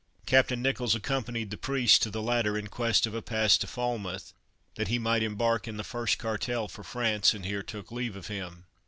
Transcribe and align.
Captain 0.25 0.63
Nicholls 0.63 0.95
accompanied 0.95 1.51
the 1.51 1.57
priest 1.57 2.01
to 2.01 2.09
the 2.09 2.23
latter 2.23 2.57
in 2.57 2.65
quest 2.65 3.05
of 3.05 3.13
a 3.13 3.21
pass 3.21 3.55
to 3.55 3.67
Falmouth, 3.67 4.33
that 4.73 4.87
he 4.87 4.97
might 4.97 5.21
embark 5.21 5.67
in 5.67 5.77
the 5.77 5.83
first 5.83 6.17
cartel 6.17 6.67
for 6.67 6.83
France; 6.83 7.35
and 7.35 7.45
here 7.45 7.61
took 7.61 7.91
leave 7.91 8.15
of 8.15 8.25
him. 8.25 8.65